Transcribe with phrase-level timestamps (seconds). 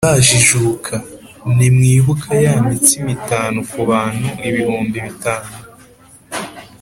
[0.03, 0.95] Ntimurajijuka,
[1.55, 5.49] ntimwibuka ya mitsima itanu ku bantu ibihumbi bitanu,